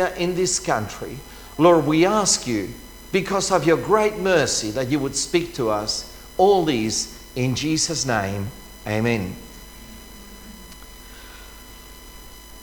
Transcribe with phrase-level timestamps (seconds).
[0.00, 1.18] in this country.
[1.58, 2.70] Lord, we ask you,
[3.12, 6.10] because of your great mercy, that you would speak to us.
[6.36, 8.48] All these in Jesus' name.
[8.86, 9.36] Amen.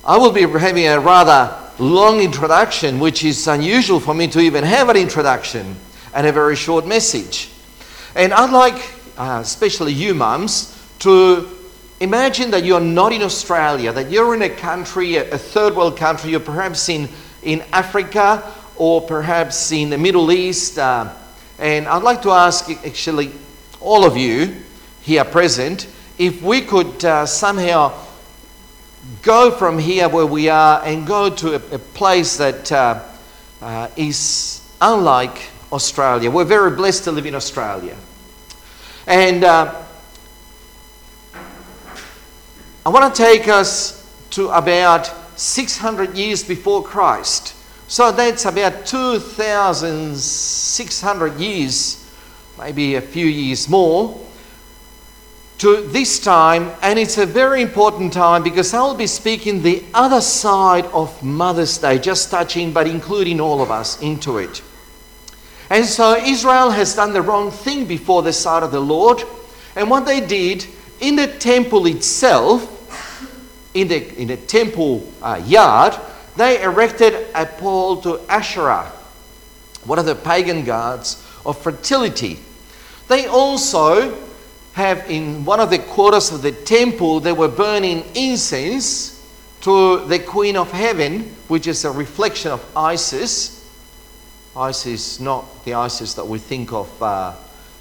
[0.03, 4.63] I will be having a rather long introduction, which is unusual for me to even
[4.63, 5.75] have an introduction
[6.13, 7.49] and a very short message.
[8.15, 11.47] And I'd like, uh, especially you mums, to
[11.99, 16.31] imagine that you're not in Australia, that you're in a country, a third world country,
[16.31, 17.07] you're perhaps in,
[17.43, 20.77] in Africa or perhaps in the Middle East.
[20.77, 21.13] Uh,
[21.59, 23.31] and I'd like to ask actually
[23.79, 24.55] all of you
[25.01, 25.87] here present
[26.17, 27.93] if we could uh, somehow
[29.21, 33.03] go from here where we are and go to a, a place that uh,
[33.61, 36.29] uh, is unlike Australia.
[36.29, 37.95] We're very blessed to live in Australia.
[39.07, 39.83] And uh,
[42.85, 43.97] I want to take us
[44.31, 47.55] to about 600 years before Christ.
[47.87, 52.11] So that's about 2,600 years,
[52.57, 54.19] maybe a few years more
[55.61, 60.19] to this time, and it's a very important time because I'll be speaking the other
[60.19, 64.63] side of Mother's Day, just touching but including all of us into it.
[65.69, 69.21] And so Israel has done the wrong thing before the sight of the Lord,
[69.75, 70.65] and what they did
[70.99, 72.70] in the temple itself,
[73.73, 75.95] in the, in the temple uh, yard,
[76.37, 78.91] they erected a pole to Asherah,
[79.85, 82.39] one of the pagan gods of fertility.
[83.07, 84.17] They also
[84.73, 89.19] have in one of the quarters of the temple, they were burning incense
[89.61, 93.69] to the Queen of Heaven, which is a reflection of Isis.
[94.55, 97.35] Isis, not the Isis that we think of uh,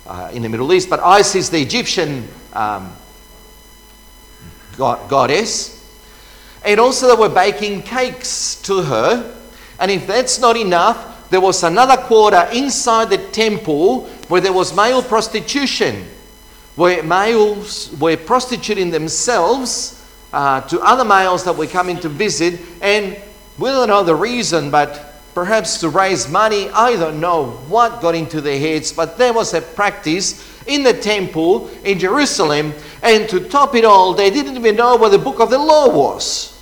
[0.07, 2.93] uh, in the Middle East, but Isis, the Egyptian um,
[4.77, 5.80] god- goddess.
[6.65, 9.37] And also, they were baking cakes to her.
[9.79, 14.75] And if that's not enough, there was another quarter inside the temple where there was
[14.75, 16.07] male prostitution
[16.81, 23.21] where males were prostituting themselves uh, to other males that were coming to visit, and
[23.59, 26.71] we don't know the reason, but perhaps to raise money.
[26.71, 30.95] I don't know what got into their heads, but there was a practice in the
[30.95, 32.73] temple in Jerusalem,
[33.03, 35.89] and to top it all, they didn't even know what the book of the law
[35.89, 36.57] was.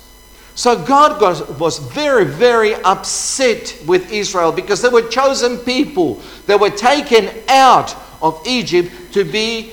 [0.55, 1.21] So God
[1.57, 6.21] was very, very upset with Israel because they were chosen people.
[6.47, 9.71] They were taken out of Egypt to be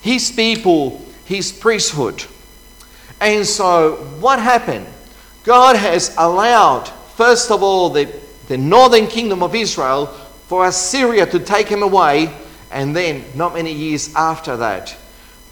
[0.00, 2.24] his people, his priesthood.
[3.20, 4.86] And so, what happened?
[5.42, 8.08] God has allowed, first of all, the,
[8.46, 10.06] the northern kingdom of Israel
[10.46, 12.32] for Assyria to take him away,
[12.70, 14.96] and then, not many years after that,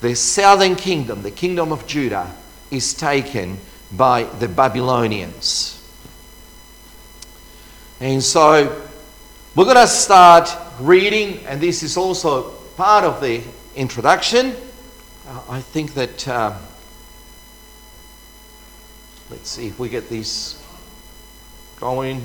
[0.00, 2.34] the southern kingdom, the kingdom of Judah,
[2.70, 3.58] is taken
[3.92, 5.72] by the Babylonians.
[8.00, 8.84] And so,
[9.54, 13.40] we're going to start reading, and this is also part of the
[13.74, 14.54] introduction.
[15.26, 16.58] Uh, I think that, uh,
[19.30, 20.62] let's see if we get this
[21.80, 22.24] going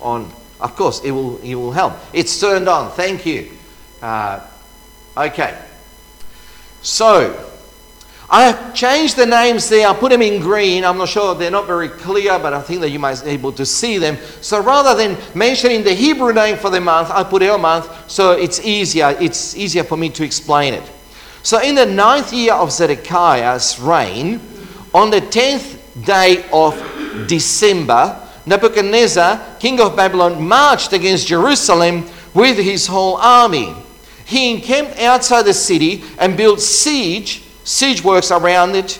[0.00, 0.30] on.
[0.60, 1.94] Of course, it will, it will help.
[2.12, 2.90] It's turned on.
[2.90, 3.57] Thank you.
[4.00, 4.46] Uh,
[5.16, 5.58] okay.
[6.82, 7.48] So,
[8.30, 9.88] I have changed the names there.
[9.88, 10.84] I put them in green.
[10.84, 13.52] I'm not sure they're not very clear, but I think that you might be able
[13.52, 14.18] to see them.
[14.42, 18.32] So rather than mentioning the Hebrew name for the month, I put our month so
[18.32, 19.16] it's easier.
[19.18, 20.82] It's easier for me to explain it.
[21.42, 24.40] So in the ninth year of Zedekiah's reign,
[24.92, 26.76] on the tenth day of
[27.28, 33.74] December, Nebuchadnezzar, king of Babylon, marched against Jerusalem with his whole army.
[34.28, 38.98] He encamped outside the city and built siege siege works around it,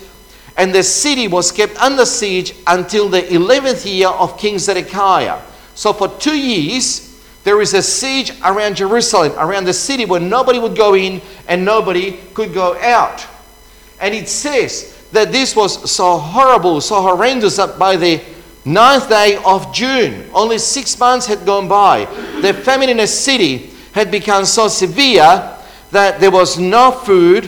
[0.57, 5.41] and the city was kept under siege until the 11th year of King Zedekiah.
[5.75, 10.59] So for two years, there is a siege around Jerusalem, around the city, where nobody
[10.59, 13.27] would go in and nobody could go out.
[14.01, 18.21] And it says that this was so horrible, so horrendous that by the
[18.67, 22.05] ninth day of June, only six months had gone by,
[22.43, 25.57] the famine in the city had become so severe
[25.91, 27.47] that there was no food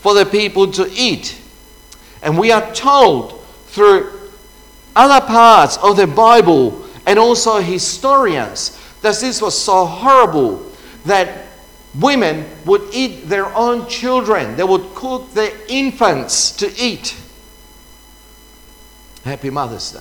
[0.00, 1.40] for the people to eat.
[2.22, 4.10] And we are told through
[4.96, 10.72] other parts of the Bible and also historians that this was so horrible
[11.06, 11.46] that
[11.94, 17.14] women would eat their own children, they would cook their infants to eat.
[19.24, 20.00] Happy Mother's Day.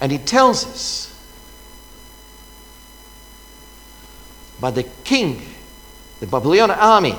[0.00, 1.15] And he tells us,
[4.60, 5.42] but the king
[6.20, 7.14] the Babylonian army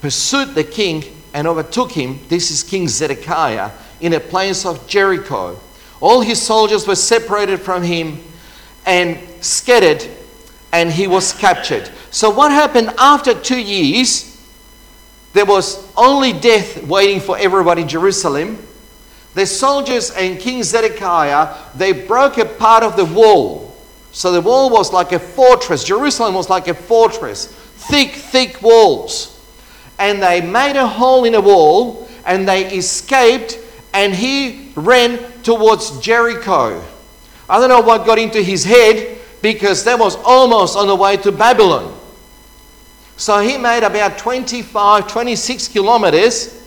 [0.00, 2.18] pursued the king and overtook him.
[2.28, 3.70] This is King Zedekiah
[4.00, 5.58] in the plains of Jericho.
[6.00, 8.22] All his soldiers were separated from him
[8.84, 10.06] and scattered,
[10.72, 11.90] and he was captured.
[12.10, 14.32] So, what happened after two years?
[15.32, 18.58] There was only death waiting for everybody in Jerusalem.
[19.34, 23.65] The soldiers and King Zedekiah, they broke a part of the wall.
[24.16, 25.84] So the wall was like a fortress.
[25.84, 27.48] Jerusalem was like a fortress.
[27.48, 29.38] Thick, thick walls.
[29.98, 33.58] And they made a hole in a wall and they escaped
[33.92, 36.82] and he ran towards Jericho.
[37.46, 41.18] I don't know what got into his head because that was almost on the way
[41.18, 41.94] to Babylon.
[43.18, 46.66] So he made about 25, 26 kilometers,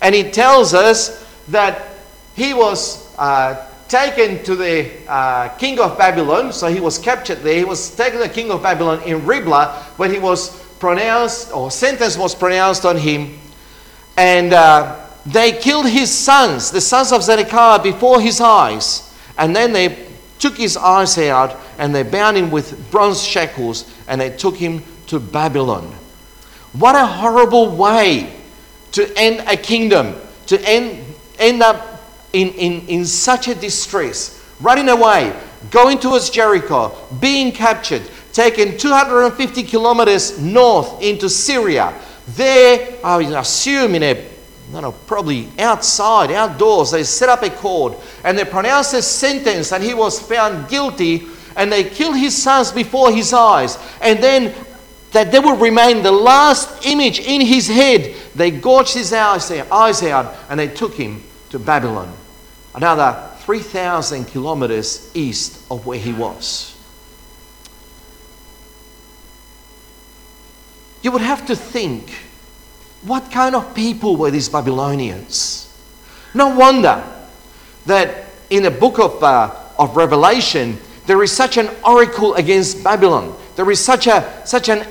[0.00, 1.86] and he tells us that
[2.34, 6.52] he was uh, taken to the uh, king of Babylon.
[6.52, 7.56] So he was captured there.
[7.56, 11.70] He was taken to the king of Babylon in Riblah when he was pronounced, or
[11.70, 13.38] sentence was pronounced on him.
[14.16, 19.14] And uh, they killed his sons, the sons of Zedekiah, before his eyes.
[19.36, 20.06] And then they
[20.38, 24.82] took his eyes out and they bound him with bronze shackles and they took him
[25.08, 25.84] to Babylon.
[26.72, 28.32] What a horrible way
[28.92, 30.14] to end a kingdom,
[30.46, 31.04] to end,
[31.38, 31.87] end up
[32.32, 35.34] in, in, in such a distress, running away,
[35.70, 38.02] going towards Jericho, being captured,
[38.32, 41.94] taken 250 kilometers north into Syria.
[42.28, 44.28] There, I assume in a
[44.70, 49.72] no, no, probably outside, outdoors, they set up a court and they pronounced a sentence
[49.72, 51.26] and he was found guilty
[51.56, 53.78] and they killed his sons before his eyes.
[54.02, 54.54] And then
[55.12, 58.14] that there would remain the last image in his head.
[58.34, 62.14] They gorged his eyes out and they took him to Babylon,
[62.74, 66.74] another 3,000 kilometers east of where he was.
[71.02, 72.10] You would have to think
[73.02, 75.64] what kind of people were these Babylonians?
[76.34, 77.02] No wonder
[77.86, 83.34] that in the book of, uh, of Revelation, there is such an oracle against Babylon.
[83.56, 84.86] There is such, a, such an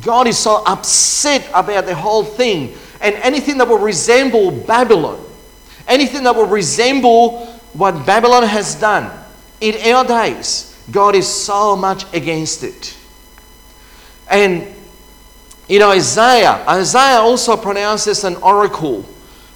[0.00, 2.74] God is so upset about the whole thing.
[3.00, 5.22] And anything that will resemble Babylon,
[5.88, 9.10] anything that will resemble what Babylon has done
[9.60, 12.96] in our days, God is so much against it.
[14.30, 14.74] And
[15.68, 19.04] you know, Isaiah, Isaiah also pronounces an oracle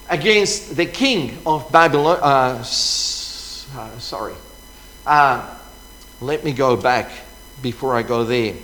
[0.08, 2.18] against the king of Babylon.
[2.20, 4.34] Uh, uh, sorry.
[5.06, 5.56] Uh,
[6.20, 7.10] let me go back
[7.62, 8.54] before I go there.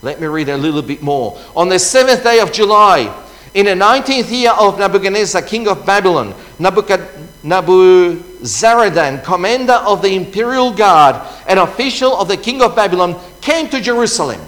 [0.00, 1.38] Let me read a little bit more.
[1.54, 3.23] On the seventh day of July,
[3.54, 11.14] in the 19th year of Nebuchadnezzar, king of Babylon, Nebuzaradan, commander of the imperial guard
[11.46, 14.40] and official of the king of Babylon, came to Jerusalem.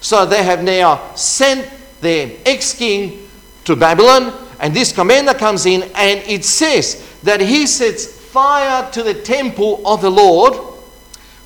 [0.00, 1.68] So they have now sent
[2.00, 3.28] the ex king
[3.64, 9.02] to Babylon, and this commander comes in, and it says that he sets fire to
[9.02, 10.56] the temple of the Lord,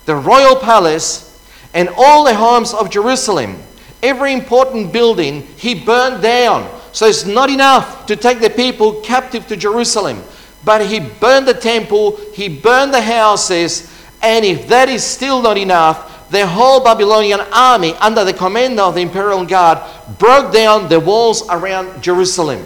[0.04, 1.40] the royal palace,
[1.72, 3.56] and all the homes of Jerusalem.
[4.02, 6.68] Every important building he burned down.
[6.92, 10.22] So it's not enough to take the people captive to Jerusalem,
[10.64, 13.90] but he burned the temple, he burned the houses,
[14.22, 18.94] and if that is still not enough, the whole Babylonian army, under the command of
[18.94, 19.78] the imperial guard,
[20.18, 22.64] broke down the walls around Jerusalem.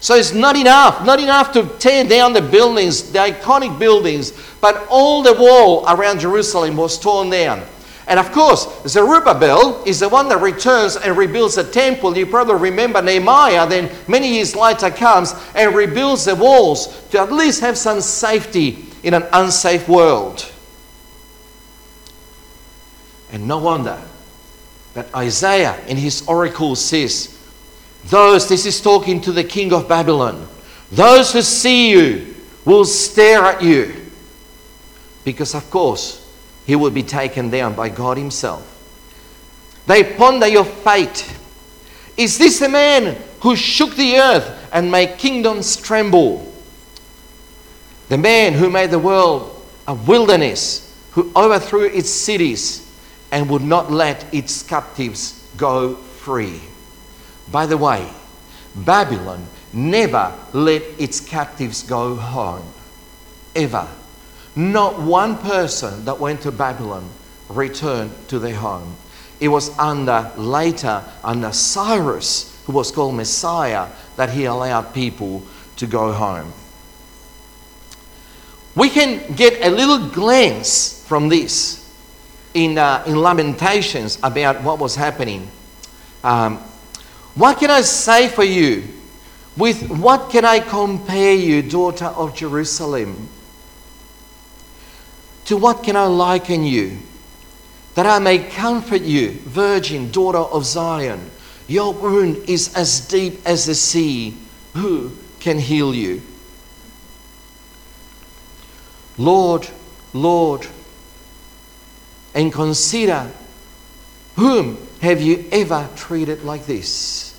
[0.00, 4.86] So it's not enough, not enough to tear down the buildings, the iconic buildings, but
[4.90, 7.62] all the wall around Jerusalem was torn down.
[8.10, 12.18] And of course, Zerubbabel is the one that returns and rebuilds the temple.
[12.18, 17.30] You probably remember Nehemiah, then many years later comes and rebuilds the walls to at
[17.30, 20.50] least have some safety in an unsafe world.
[23.30, 24.02] And no wonder
[24.94, 27.38] that Isaiah in his oracle says,
[28.06, 30.48] Those, this is talking to the king of Babylon,
[30.90, 33.94] those who see you will stare at you.
[35.22, 36.19] Because, of course,
[36.70, 38.62] he will be taken down by God Himself.
[39.88, 41.36] They ponder your fate.
[42.16, 46.54] Is this the man who shook the earth and made kingdoms tremble?
[48.08, 52.88] The man who made the world a wilderness, who overthrew its cities
[53.32, 56.60] and would not let its captives go free.
[57.50, 58.08] By the way,
[58.76, 62.72] Babylon never let its captives go home.
[63.56, 63.88] Ever.
[64.56, 67.08] Not one person that went to Babylon
[67.48, 68.96] returned to their home.
[69.40, 75.42] It was under later under Cyrus, who was called Messiah, that he allowed people
[75.76, 76.52] to go home.
[78.76, 81.80] We can get a little glance from this
[82.54, 85.50] in, uh, in Lamentations about what was happening.
[86.22, 86.58] Um,
[87.34, 88.84] what can I say for you?
[89.56, 93.28] With what can I compare you, daughter of Jerusalem?
[95.46, 96.98] To what can I liken you?
[97.94, 101.30] That I may comfort you, virgin, daughter of Zion.
[101.66, 104.36] Your wound is as deep as the sea.
[104.74, 106.22] Who can heal you?
[109.18, 109.68] Lord,
[110.12, 110.66] Lord,
[112.34, 113.30] and consider
[114.36, 117.38] whom have you ever treated like this?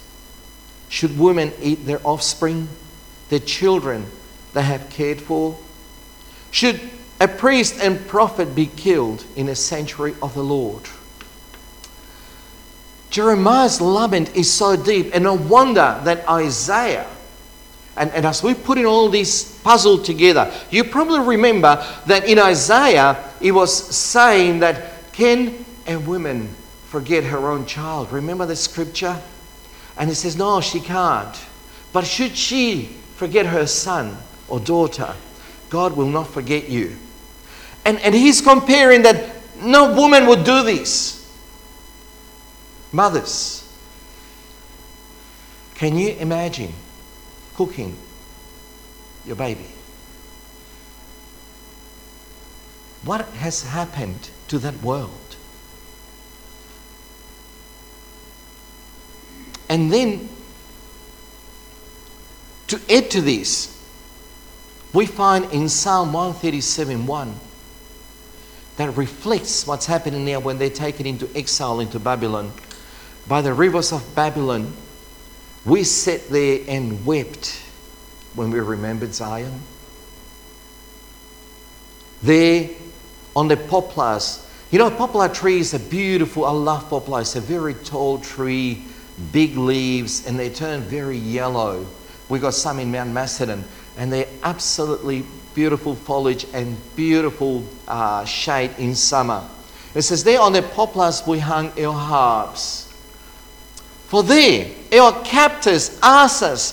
[0.90, 2.68] Should women eat their offspring,
[3.30, 4.06] their children
[4.54, 5.58] they have cared for?
[6.52, 6.82] Should
[7.22, 10.82] a priest and prophet be killed in a sanctuary of the Lord?
[13.12, 17.08] Jeremiah's lament is so deep, and no wonder that Isaiah,
[17.96, 22.40] and, and as we put in all this puzzle together, you probably remember that in
[22.40, 26.48] Isaiah it was saying that can a woman
[26.86, 28.12] forget her own child?
[28.12, 29.16] Remember the scripture?
[29.96, 31.38] And it says, no, she can't.
[31.94, 32.86] But should she
[33.16, 35.14] forget her son or daughter,
[35.70, 36.98] God will not forget you.
[37.86, 41.18] And, and he's comparing that no woman would do this.
[42.92, 43.68] Mothers,
[45.76, 46.74] can you imagine
[47.56, 47.98] cooking
[49.26, 49.68] your baby?
[53.04, 55.12] What has happened to that world?
[59.70, 60.30] And then,
[62.68, 63.82] to add to this,
[64.94, 67.40] we find in Psalm 137 1
[68.78, 72.52] that reflects what's happening there when they're taken into exile into Babylon.
[73.28, 74.74] By the rivers of Babylon,
[75.66, 77.62] we sat there and wept
[78.36, 79.62] when we remembered Zion.
[82.24, 82.70] There
[83.36, 86.46] on the poplars, you know, poplar trees are beautiful.
[86.46, 87.22] I love poplar.
[87.22, 88.84] It's a very tall tree
[89.32, 91.86] big leaves, and they turn very yellow.
[92.30, 93.64] We got some in Mount Macedon,
[93.98, 99.48] and they're absolutely beautiful foliage and beautiful uh, shade in summer.
[99.94, 102.88] It says, There on the poplars we hung our harps.
[104.08, 106.72] For there, our captors asked us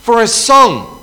[0.00, 1.02] for a song.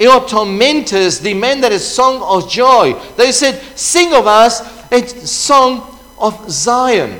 [0.00, 2.94] Our tormentors demanded a song of joy.
[3.16, 7.18] They said, Sing of us a song of Zion.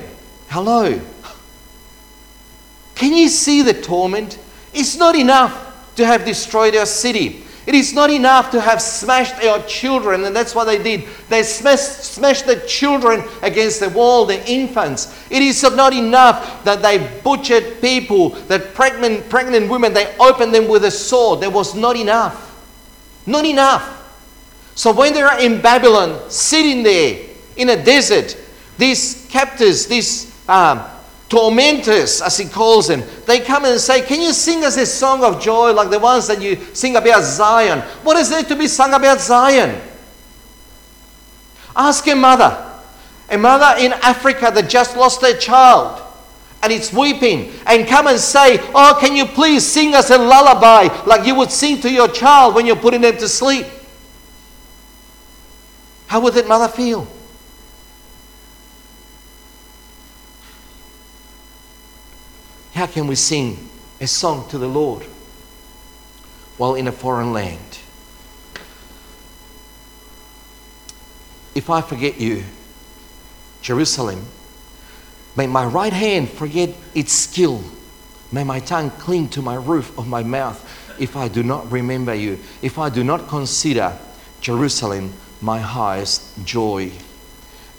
[0.49, 1.01] Hello.
[2.95, 4.39] Can you see the torment?
[4.75, 7.42] It's not enough to have destroyed our city.
[7.65, 11.05] It is not enough to have smashed our children, and that's what they did.
[11.29, 15.27] They smashed, smashed the children against the wall, the infants.
[15.31, 20.67] It is not enough that they butchered people, that pregnant, pregnant women, they opened them
[20.67, 21.41] with a sword.
[21.41, 22.49] There was not enough.
[23.27, 24.01] Not enough.
[24.75, 27.27] So when they are in Babylon, sitting there
[27.57, 28.37] in a desert,
[28.79, 30.83] these captors, these um,
[31.33, 35.25] tormentors, as he calls them, they come and say, Can you sing us a song
[35.25, 37.81] of joy like the ones that you sing about Zion?
[38.05, 39.81] What is there to be sung about Zion?
[41.75, 42.71] Ask a mother,
[43.31, 46.03] a mother in Africa that just lost their child
[46.63, 50.95] and it's weeping, and come and say, Oh, can you please sing us a lullaby
[51.07, 53.67] like you would sing to your child when you're putting them to sleep?
[56.09, 57.09] How would that mother feel?
[62.83, 63.69] How can we sing
[64.01, 65.05] a song to the Lord
[66.57, 67.79] while in a foreign land?
[71.55, 72.43] If I forget you,
[73.61, 74.27] Jerusalem,
[75.37, 77.63] may my right hand forget its skill.
[78.33, 80.61] May my tongue cling to my roof of my mouth
[80.99, 83.97] if I do not remember you, if I do not consider
[84.41, 86.91] Jerusalem my highest joy.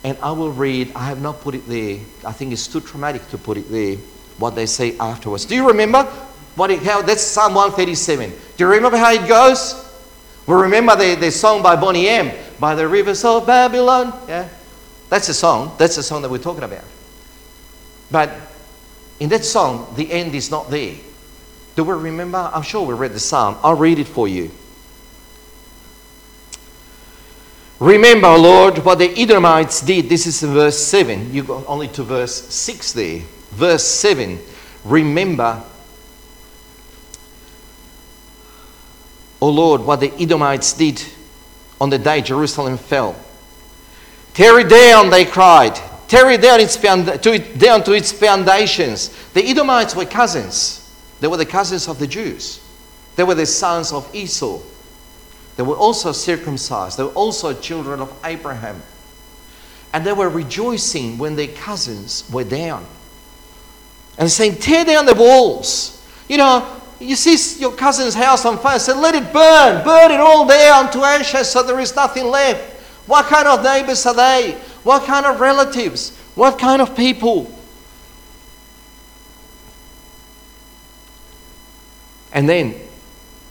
[0.06, 3.28] And I will read, I have not put it there, I think it's too traumatic
[3.32, 3.98] to put it there
[4.38, 5.46] what they say afterwards.
[5.46, 6.04] Do you remember
[6.56, 8.30] what it, how that's Psalm 137?
[8.30, 9.80] Do you remember how it goes?
[10.46, 14.14] We remember the, the song by Boney M, by the rivers of Babylon.
[14.28, 14.50] Yeah,
[15.10, 15.76] that's the song.
[15.78, 16.84] That's the song that we're talking about.
[18.12, 18.32] But
[19.20, 20.96] in that song, the end is not there.
[21.76, 22.52] Do we remember?
[22.54, 23.58] I'm sure we read the psalm.
[23.64, 24.52] I'll read it for you.
[27.80, 30.08] Remember, Lord, what the Edomites did.
[30.08, 31.34] This is verse 7.
[31.34, 33.22] You go only to verse 6 there.
[33.54, 34.40] Verse 7
[34.84, 35.64] Remember,
[39.42, 41.02] O Lord, what the Edomites did
[41.80, 43.16] on the day Jerusalem fell.
[44.34, 45.80] Tear it down, they cried.
[46.08, 49.10] Tear it down, its found, to it, down to its foundations.
[49.34, 50.80] The Edomites were cousins.
[51.20, 52.60] They were the cousins of the Jews.
[53.16, 54.60] They were the sons of Esau.
[55.56, 56.98] They were also circumcised.
[56.98, 58.82] They were also children of Abraham.
[59.94, 62.86] And they were rejoicing when their cousins were down
[64.18, 66.06] and saying, Tear down the walls.
[66.28, 70.20] You know, you see your cousin's house on fire, say, let it burn, burn it
[70.20, 72.82] all down to ashes so there is nothing left.
[73.08, 74.54] What kind of neighbors are they?
[74.84, 76.18] What kind of relatives?
[76.36, 77.52] What kind of people?
[82.32, 82.76] And then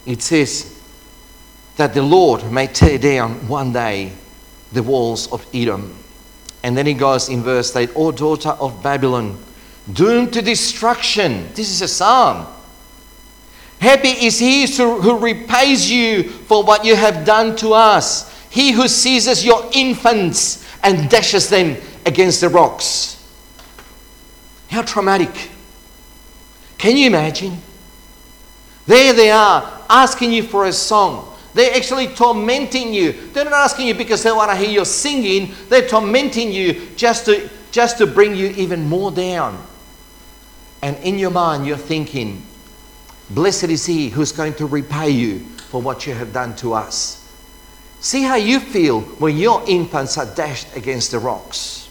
[0.06, 0.80] it says
[1.76, 4.12] that the Lord may tear down one day
[4.72, 5.96] the walls of Edom.
[6.64, 9.38] And then he goes in verse 8, O daughter of Babylon,
[9.90, 11.48] doomed to destruction.
[11.54, 12.46] This is a psalm.
[13.80, 18.30] Happy is he who repays you for what you have done to us.
[18.48, 23.18] He who seizes your infants and dashes them against the rocks.
[24.68, 25.50] How traumatic.
[26.78, 27.58] Can you imagine?
[28.86, 31.36] There they are asking you for a song.
[31.54, 33.12] They're actually tormenting you.
[33.32, 35.54] They're not asking you because they want to hear you singing.
[35.68, 39.60] They're tormenting you just to, just to bring you even more down.
[40.82, 42.44] And in your mind, you're thinking,
[43.30, 47.18] Blessed is he who's going to repay you for what you have done to us.
[48.00, 51.88] See how you feel when your infants are dashed against the rocks.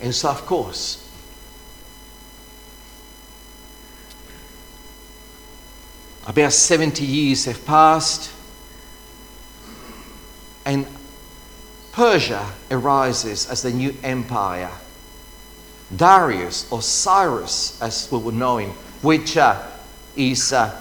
[0.00, 1.02] And so, of course,
[6.24, 8.30] About 70 years have passed,
[10.64, 10.86] and
[11.92, 14.70] Persia arises as the new empire.
[15.94, 18.70] Darius, or Cyrus, as we would know him,
[19.02, 19.62] which uh,
[20.16, 20.74] is uh,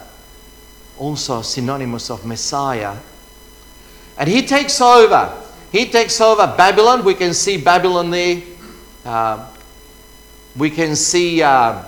[0.97, 2.97] also synonymous of Messiah.
[4.17, 5.37] And he takes over.
[5.71, 7.03] He takes over Babylon.
[7.03, 8.41] We can see Babylon there.
[9.03, 9.49] Uh,
[10.55, 11.83] we can see uh,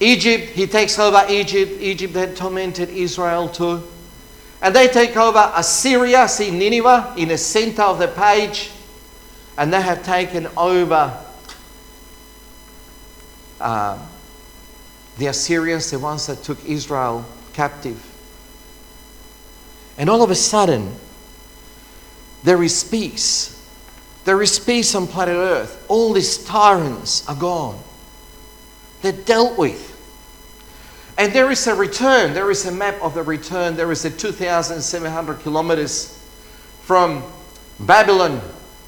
[0.00, 1.72] Egypt, he takes over Egypt.
[1.80, 3.82] Egypt had tormented Israel too.
[4.62, 8.70] And they take over Assyria, see Nineveh in the center of the page.
[9.56, 11.18] And they have taken over
[13.60, 13.98] uh,
[15.18, 18.06] the Assyrians, the ones that took Israel captive.
[19.98, 20.94] And all of a sudden,
[22.42, 23.56] there is peace.
[24.24, 25.84] There is peace on planet Earth.
[25.88, 27.78] All these tyrants are gone.
[29.02, 29.89] They're dealt with.
[31.20, 32.32] And there is a return.
[32.32, 33.76] There is a map of the return.
[33.76, 36.18] There is a 2,700 kilometers
[36.80, 37.22] from
[37.78, 38.40] Babylon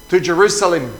[0.09, 0.91] to Jerusalem.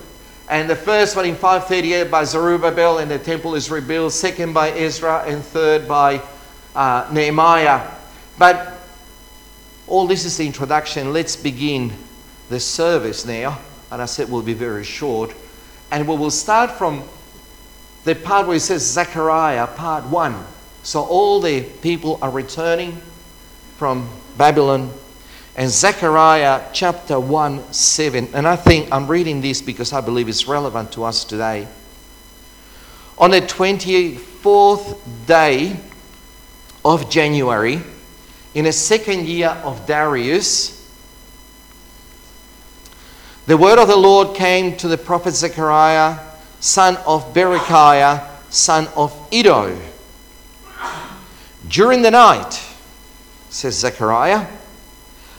[0.47, 4.13] And the first one in 538 by Zerubbabel, and the temple is rebuilt.
[4.13, 6.21] Second by Ezra, and third by
[6.75, 7.81] uh, Nehemiah.
[8.37, 8.79] But
[9.87, 11.13] all this is the introduction.
[11.13, 11.93] Let's begin
[12.49, 13.57] the service now.
[13.89, 15.33] And I said we'll be very short.
[15.89, 17.01] And we will start from
[18.03, 20.35] the part where it says Zechariah, part one.
[20.83, 23.01] So all the people are returning
[23.77, 24.91] from Babylon.
[25.55, 28.29] And Zechariah chapter 1 7.
[28.33, 31.67] And I think I'm reading this because I believe it's relevant to us today.
[33.17, 35.77] On the 24th day
[36.83, 37.81] of January,
[38.53, 40.81] in the second year of Darius,
[43.45, 46.19] the word of the Lord came to the prophet Zechariah,
[46.59, 49.92] son of Berechiah, son of Iddo
[51.67, 52.61] during the night,
[53.49, 54.47] says Zechariah,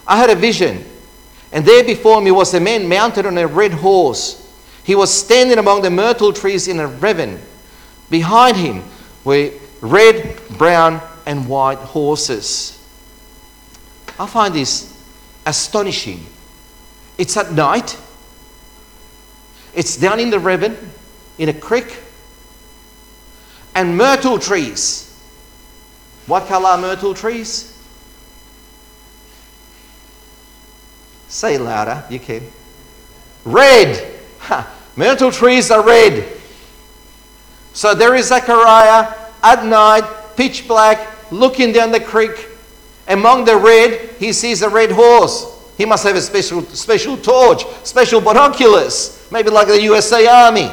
[0.07, 0.85] I had a vision,
[1.53, 4.41] and there before me was a man mounted on a red horse.
[4.85, 7.41] He was standing among the myrtle trees in a ravine.
[8.11, 8.85] Behind him
[9.25, 12.79] were red, brown, and white horses.
[14.19, 15.03] I find this
[15.47, 16.25] astonishing.
[17.19, 17.99] It's at night,
[19.75, 20.77] it's down in the ravine,
[21.39, 21.99] in a creek,
[23.75, 25.04] and myrtle trees
[26.27, 27.71] what color are myrtle trees?
[31.29, 32.43] Say louder, you can.
[33.45, 34.21] Red.
[34.41, 34.73] Ha.
[34.97, 36.27] Myrtle trees are red.
[37.73, 40.05] So there is Zechariah at night,
[40.37, 42.49] pitch black, looking down the creek.
[43.09, 45.51] Among the red, he sees a red horse.
[45.77, 50.71] He must have a special, special torch, special binoculars, maybe like the USA Army.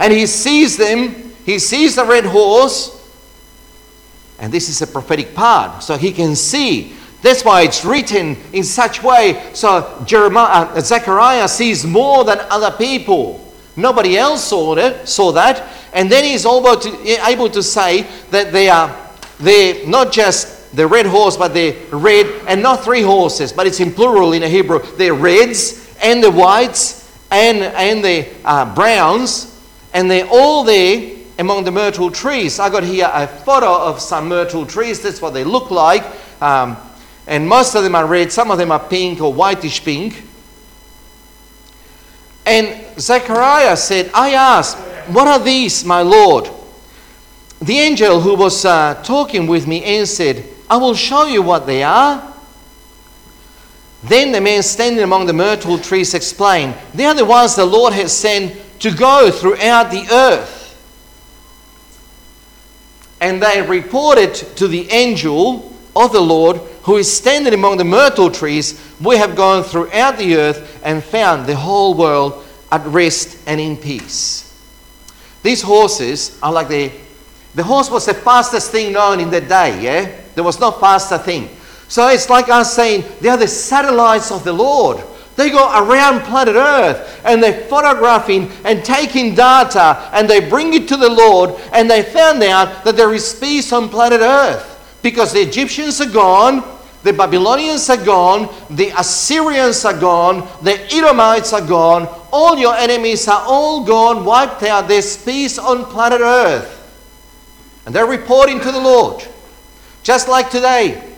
[0.00, 3.01] And he sees them, he sees the red horse,
[4.38, 6.94] and this is a prophetic part, so he can see.
[7.22, 9.50] That's why it's written in such way.
[9.52, 13.52] So Jeremiah, uh, Zechariah sees more than other people.
[13.76, 15.68] Nobody else saw it, saw that.
[15.92, 19.02] And then he's able to, able to say that they are
[19.42, 23.80] they're not just the red horse, but they're red and not three horses, but it's
[23.80, 24.78] in plural in the Hebrew.
[24.96, 29.60] They're reds and the whites and, and the uh, browns,
[29.92, 32.58] and they're all there among the myrtle trees.
[32.58, 35.02] I got here a photo of some myrtle trees.
[35.02, 36.04] That's what they look like.
[36.40, 36.76] Um,
[37.26, 40.24] and most of them are red, some of them are pink or whitish pink.
[42.46, 44.78] And Zechariah said, I asked,
[45.08, 46.48] What are these, my Lord?
[47.60, 51.82] The angel who was uh, talking with me answered, I will show you what they
[51.82, 52.32] are.
[54.04, 57.92] Then the man standing among the myrtle trees explained, They are the ones the Lord
[57.92, 60.61] has sent to go throughout the earth.
[63.22, 68.30] And they reported to the angel of the Lord who is standing among the myrtle
[68.30, 73.60] trees, We have gone throughout the earth and found the whole world at rest and
[73.60, 74.48] in peace.
[75.42, 76.92] These horses are like the
[77.54, 80.20] the horse was the fastest thing known in the day, yeah?
[80.34, 81.50] There was no faster thing.
[81.88, 85.04] So it's like us saying they are the satellites of the Lord.
[85.36, 90.88] They go around planet Earth and they're photographing and taking data and they bring it
[90.88, 95.32] to the Lord and they found out that there is peace on planet Earth because
[95.32, 96.62] the Egyptians are gone,
[97.02, 103.26] the Babylonians are gone, the Assyrians are gone, the Edomites are gone, all your enemies
[103.26, 104.86] are all gone, wiped out.
[104.86, 106.78] There's peace on planet Earth.
[107.84, 109.26] And they're reporting to the Lord.
[110.02, 111.11] Just like today,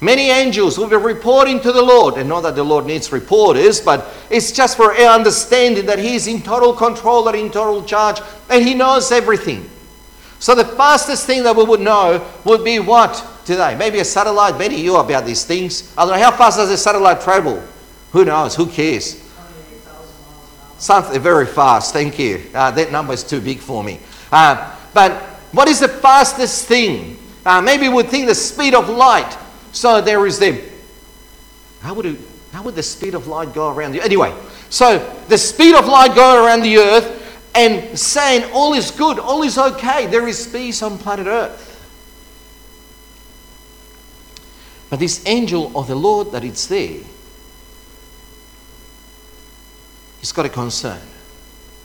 [0.00, 2.14] many angels will be reporting to the Lord.
[2.14, 6.26] And not that the Lord needs reporters, but it's just for our understanding that He's
[6.26, 9.68] in total control and in total charge, and He knows everything.
[10.40, 13.74] So the fastest thing that we would know would be what today?
[13.76, 14.58] Maybe a satellite.
[14.58, 15.92] Many of you know about these things.
[15.96, 17.62] I don't know how fast does a satellite travel.
[18.12, 18.54] Who knows?
[18.54, 19.24] Who cares?
[20.78, 21.92] Something very fast.
[21.92, 22.44] Thank you.
[22.54, 23.98] Uh, that number is too big for me.
[24.30, 25.12] Uh, but
[25.52, 27.18] what is the fastest thing?
[27.44, 29.36] Uh, maybe we would think the speed of light.
[29.72, 30.62] So there is the.
[31.80, 32.18] How would it,
[32.52, 34.34] how would the speed of light go around the anyway?
[34.70, 37.18] So the speed of light go around the earth
[37.54, 40.06] and saying all is good, all is okay.
[40.06, 41.66] There is peace on planet Earth.
[44.90, 47.00] But this angel of the Lord that it's there,
[50.20, 51.00] he's got a concern.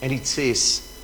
[0.01, 0.95] And it says,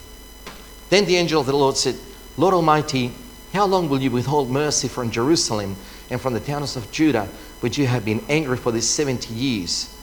[0.89, 1.95] Then the angel of the Lord said,
[2.37, 3.11] Lord Almighty,
[3.53, 5.75] how long will you withhold mercy from Jerusalem
[6.09, 7.27] and from the towns of Judah,
[7.59, 9.95] which you have been angry for these 70 years?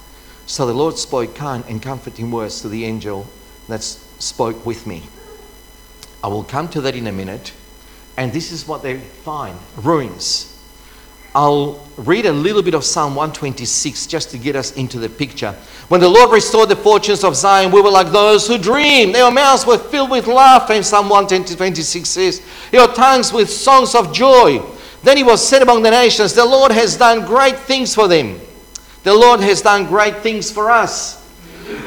[0.46, 3.26] So the Lord spoke kind and comforting words to the angel
[3.68, 5.02] that spoke with me.
[6.22, 7.52] I will come to that in a minute.
[8.16, 10.52] And this is what they find ruins.
[11.34, 15.52] I'll read a little bit of Psalm 126 just to get us into the picture.
[15.88, 19.12] When the Lord restored the fortunes of Zion, we were like those who dream.
[19.12, 22.42] Their mouths were filled with laughter, and Psalm 126 says,
[22.72, 24.62] Your tongues with songs of joy.
[25.02, 28.40] Then he was said among the nations, The Lord has done great things for them.
[29.02, 31.24] The Lord has done great things for us.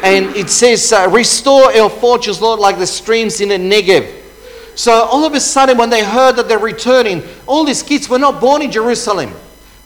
[0.04, 4.16] And it says, uh, Restore our fortunes, Lord, like the streams in the Negev.
[4.76, 8.20] So all of a sudden, when they heard that they're returning, all these kids were
[8.20, 9.34] not born in Jerusalem.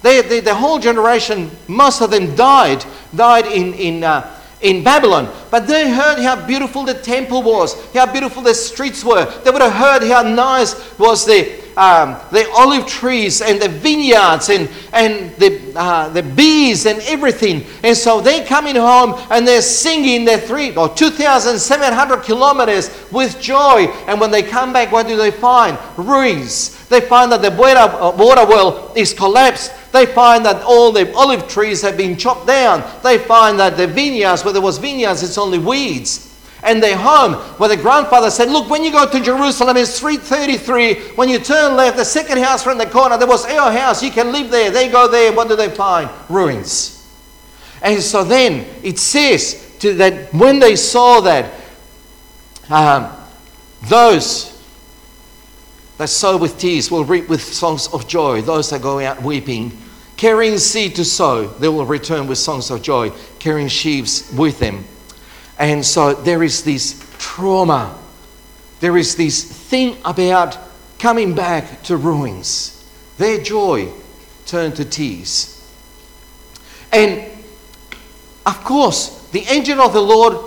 [0.04, 5.34] They, they, the whole generation, most of them died, died in, in, uh, in Babylon.
[5.50, 9.26] But they heard how beautiful the temple was, how beautiful the streets were.
[9.44, 14.50] They would have heard how nice was the, um, the olive trees and the vineyards
[14.50, 17.66] and, and the, uh, the bees and everything.
[17.84, 23.86] And so they're coming home and they're singing their three or 2,700 kilometers with joy.
[24.08, 25.78] And when they come back, what do they find?
[25.98, 26.88] Ruins.
[26.88, 29.72] They find that the water, uh, water well is collapsed.
[29.92, 32.84] They find that all the olive trees have been chopped down.
[33.04, 36.33] They find that the vineyards, where there was vineyards, it's only weeds
[36.64, 41.16] and their home where the grandfather said look when you go to jerusalem it's 333
[41.16, 44.04] when you turn left the second house from the corner there was our house.
[44.04, 44.72] You can live there.
[44.72, 45.32] They go there.
[45.32, 46.10] What do they find?
[46.30, 47.08] Ruins.
[47.82, 51.54] And so then it says to, that when they saw that
[52.70, 53.12] um,
[53.84, 54.52] those
[55.98, 58.42] that sow with tears will reap with songs of joy.
[58.42, 59.78] Those that go out weeping
[60.16, 64.86] carrying seed to sow they will return with songs of joy carrying sheaves with them
[65.72, 67.98] and so there is this trauma.
[68.80, 70.58] There is this thing about
[71.00, 72.86] coming back to ruins.
[73.18, 73.90] Their joy
[74.46, 75.50] turned to tears.
[76.92, 77.32] And
[78.46, 80.38] of course, the angel of the Lord,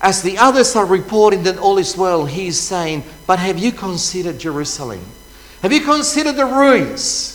[0.00, 3.72] as the others are reporting that all is well, he is saying, But have you
[3.72, 5.04] considered Jerusalem?
[5.62, 7.32] Have you considered the ruins?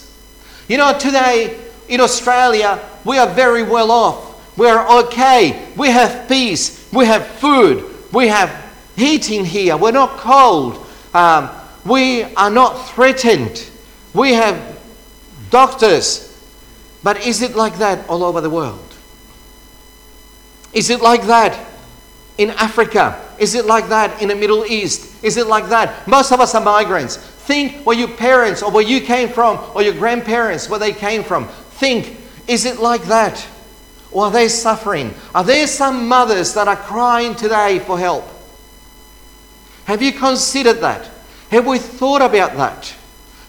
[0.70, 4.31] You know, today in Australia, we are very well off.
[4.57, 5.69] We're okay.
[5.75, 6.91] We have peace.
[6.91, 7.95] We have food.
[8.11, 8.49] We have
[8.95, 9.77] heating here.
[9.77, 10.85] We're not cold.
[11.13, 11.49] Um,
[11.85, 13.69] we are not threatened.
[14.13, 14.79] We have
[15.49, 16.27] doctors.
[17.03, 18.87] But is it like that all over the world?
[20.73, 21.67] Is it like that
[22.37, 23.19] in Africa?
[23.39, 25.23] Is it like that in the Middle East?
[25.23, 26.07] Is it like that?
[26.07, 27.17] Most of us are migrants.
[27.17, 31.23] Think where your parents or where you came from or your grandparents, where they came
[31.23, 31.47] from.
[31.47, 33.45] Think, is it like that?
[34.12, 35.13] Or are they suffering?
[35.34, 38.28] Are there some mothers that are crying today for help?
[39.86, 41.10] Have you considered that?
[41.50, 42.93] Have we thought about that?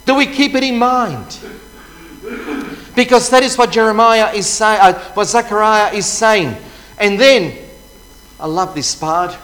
[0.06, 1.38] Do we keep it in mind?
[2.94, 6.56] Because that is what Jeremiah is saying, uh, what Zechariah is saying.
[6.98, 7.56] And then,
[8.38, 9.36] I love this part.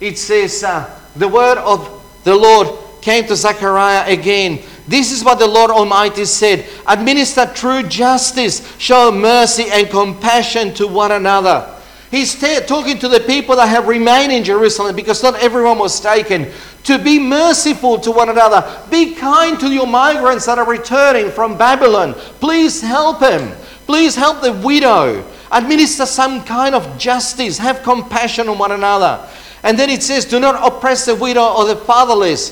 [0.00, 2.68] It says, uh, the word of the Lord
[3.00, 4.60] came to Zechariah again.
[4.90, 10.88] This is what the Lord Almighty said Administer true justice, show mercy and compassion to
[10.88, 11.76] one another
[12.10, 16.00] He's t- talking to the people that have remained in Jerusalem because not everyone was
[16.00, 16.50] taken.
[16.84, 18.66] To be merciful to one another.
[18.90, 22.14] Be kind to your migrants that are returning from Babylon.
[22.40, 23.56] Please help them.
[23.86, 25.24] Please help the widow.
[25.52, 27.58] Administer some kind of justice.
[27.58, 29.24] Have compassion on one another.
[29.62, 32.50] And then it says, Do not oppress the widow or the fatherless,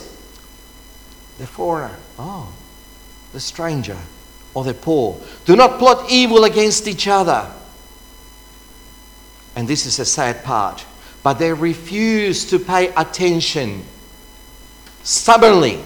[1.38, 2.52] the foreigner, oh,
[3.32, 3.96] the stranger,
[4.54, 5.20] or the poor.
[5.44, 7.50] Do not plot evil against each other.
[9.54, 10.84] And this is a sad part.
[11.22, 13.84] But they refuse to pay attention.
[15.02, 15.80] Stubbornly,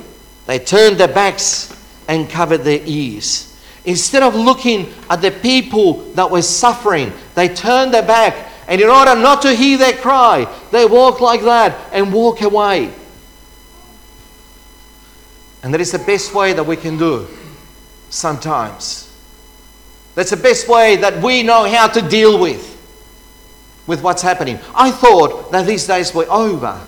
[0.46, 1.74] they turned their backs
[2.08, 3.48] and covered their ears.
[3.84, 8.50] Instead of looking at the people that were suffering, they turned their back.
[8.68, 12.92] And in order not to hear their cry, they walk like that and walk away.
[15.62, 17.28] And that is the best way that we can do
[18.10, 19.08] sometimes.
[20.14, 22.70] That's the best way that we know how to deal with
[23.86, 24.58] with what's happening.
[24.74, 26.80] I thought that these days were over.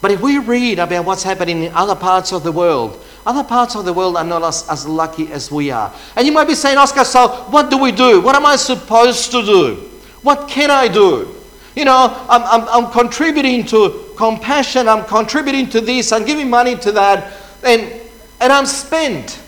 [0.00, 3.74] But if we read about what's happening in other parts of the world, other parts
[3.74, 5.92] of the world are not as, as lucky as we are.
[6.14, 8.20] And you might be saying, Oscar, so what do we do?
[8.20, 9.90] What am I supposed to do?
[10.22, 11.34] What can I do?
[11.74, 16.76] You know, I'm, I'm, I'm contributing to compassion, I'm contributing to this, I'm giving money
[16.76, 17.32] to that,
[17.64, 18.00] and,
[18.40, 19.40] and I'm spent.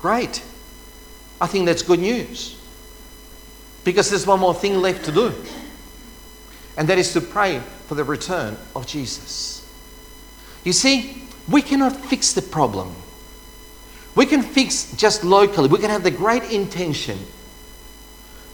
[0.00, 0.42] Great.
[1.40, 2.60] I think that's good news.
[3.84, 5.32] Because there's one more thing left to do,
[6.76, 9.66] and that is to pray for the return of Jesus.
[10.64, 12.94] You see, we cannot fix the problem.
[14.14, 17.18] We can fix just locally, we can have the great intention,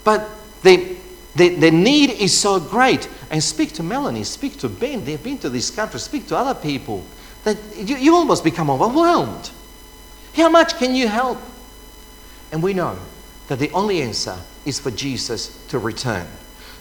[0.05, 0.29] but
[0.63, 0.97] the,
[1.35, 3.09] the, the need is so great.
[3.31, 6.55] And speak to Melanie, speak to Ben, they've been to this country, speak to other
[6.55, 7.05] people,
[7.47, 9.51] that you, you almost become overwhelmed.
[10.35, 11.39] How much can you help?
[12.51, 12.99] And we know
[13.47, 16.27] that the only answer is for Jesus to return.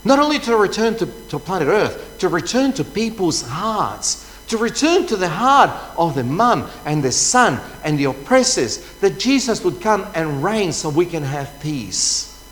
[0.03, 5.05] Not only to return to, to planet Earth, to return to people's hearts, to return
[5.05, 9.79] to the heart of the mum and the son and the oppressors, that Jesus would
[9.81, 12.43] come and reign so we can have peace.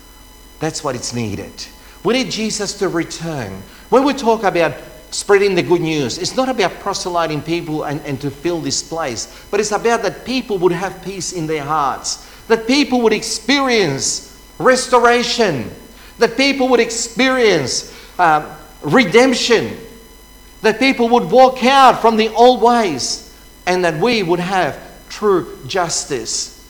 [0.60, 1.66] That's what it's needed.
[2.04, 3.60] We need Jesus to return.
[3.90, 4.74] When we talk about
[5.14, 9.46] spreading the good news, it's not about proselyting people and, and to fill this place,
[9.48, 14.42] but it's about that people would have peace in their hearts, that people would experience
[14.58, 15.70] restoration,
[16.18, 18.50] that people would experience um,
[18.82, 19.76] redemption,
[20.62, 23.32] that people would walk out from the old ways,
[23.66, 24.76] and that we would have
[25.08, 26.68] true justice.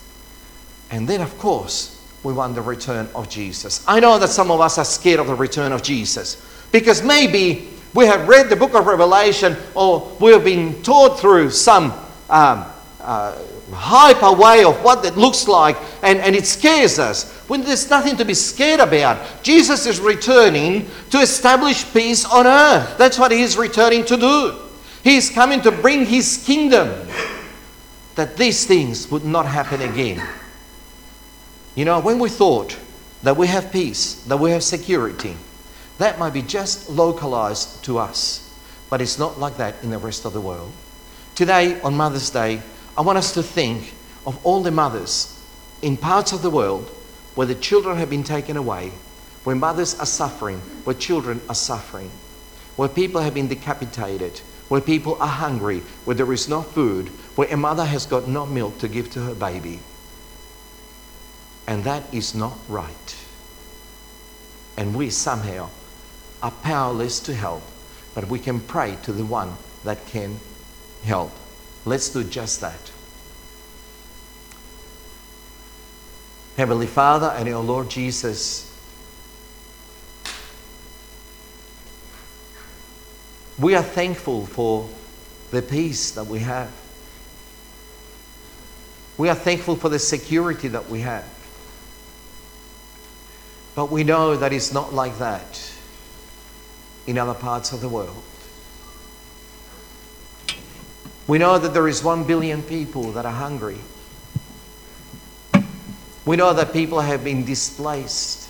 [0.91, 3.83] And then, of course, we want the return of Jesus.
[3.87, 7.69] I know that some of us are scared of the return of Jesus because maybe
[7.95, 11.93] we have read the book of Revelation or we have been taught through some
[12.29, 12.65] um,
[12.99, 13.37] uh,
[13.71, 17.31] hyper way of what it looks like, and, and it scares us.
[17.47, 19.43] When there's nothing to be scared about.
[19.43, 22.97] Jesus is returning to establish peace on earth.
[22.97, 24.59] That's what he is returning to do.
[25.03, 27.07] He is coming to bring his kingdom.
[28.15, 30.25] That these things would not happen again.
[31.75, 32.77] You know, when we thought
[33.23, 35.35] that we have peace, that we have security,
[35.97, 38.41] that might be just localized to us.
[38.89, 40.71] But it's not like that in the rest of the world.
[41.35, 42.61] Today, on Mother's Day,
[42.97, 43.93] I want us to think
[44.25, 45.31] of all the mothers
[45.81, 46.87] in parts of the world
[47.35, 48.91] where the children have been taken away,
[49.43, 52.09] where mothers are suffering, where children are suffering,
[52.75, 57.51] where people have been decapitated, where people are hungry, where there is no food, where
[57.53, 59.79] a mother has got no milk to give to her baby.
[61.67, 63.25] And that is not right.
[64.77, 65.69] And we somehow
[66.45, 67.63] are powerless to help,
[68.13, 69.51] but we can pray to the one
[69.83, 70.39] that can
[71.03, 71.31] help.
[71.85, 72.91] Let's do just that.
[76.55, 78.71] Heavenly Father and our Lord Jesus,
[83.57, 84.87] we are thankful for
[85.49, 86.71] the peace that we have.
[89.17, 91.27] We are thankful for the security that we have.
[93.73, 95.74] But we know that it's not like that
[97.07, 98.23] in other parts of the world.
[101.27, 103.79] We know that there is one billion people that are hungry.
[106.25, 108.49] We know that people have been displaced.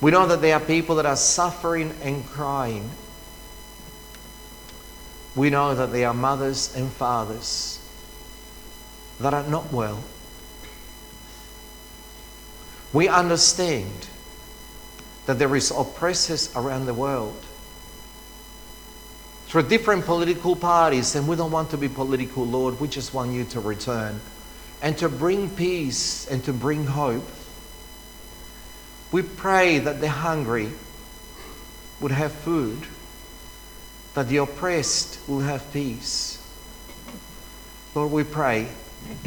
[0.00, 2.90] We know that there are people that are suffering and crying.
[5.34, 7.80] We know that there are mothers and fathers
[9.20, 10.02] that are not well.
[12.92, 14.08] We understand
[15.28, 17.36] that there is oppressors around the world
[19.46, 22.80] through different political parties, and we don't want to be political, Lord.
[22.80, 24.22] We just want you to return
[24.80, 27.28] and to bring peace and to bring hope.
[29.12, 30.70] We pray that the hungry
[32.00, 32.78] would have food,
[34.14, 36.42] that the oppressed will have peace.
[37.94, 38.68] Lord, we pray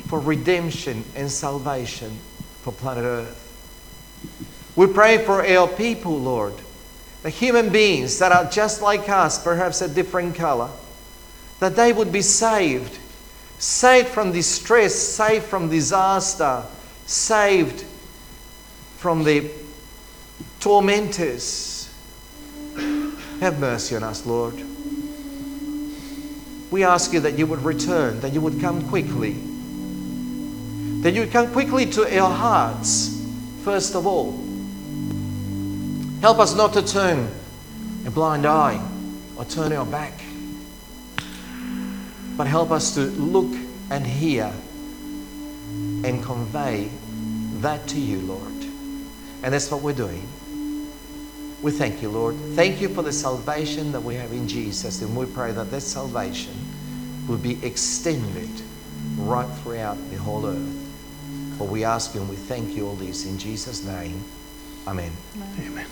[0.08, 2.18] for redemption and salvation
[2.64, 3.38] for planet Earth.
[4.76, 6.54] We pray for our people, Lord,
[7.24, 10.70] the human beings that are just like us, perhaps a different color,
[11.60, 12.98] that they would be saved,
[13.60, 16.64] saved from distress, saved from disaster,
[17.06, 17.84] saved
[18.98, 19.52] from the
[20.60, 21.94] tormentors.
[23.42, 24.56] Have mercy on us, Lord.
[26.72, 29.34] We ask you that you would return, that you would come quickly,
[31.02, 33.28] that you would come quickly to our hearts,
[33.64, 34.51] first of all.
[36.22, 37.28] Help us not to turn
[38.06, 38.80] a blind eye
[39.36, 40.24] or turn our back,
[42.38, 43.52] but help us to look
[43.90, 44.54] and hear
[46.04, 46.92] and convey
[47.62, 48.54] that to you, Lord.
[49.42, 50.28] And that's what we're doing.
[51.64, 52.36] We thank you, Lord.
[52.56, 55.86] Thank you for the salvation that we have in Jesus, and we pray that this
[55.86, 56.54] salvation
[57.28, 58.50] will be extended
[59.18, 60.78] right throughout the whole earth.
[61.58, 64.24] For we ask you and we thank you all this in Jesus' name.
[64.88, 65.12] Amen.
[65.60, 65.92] Amen.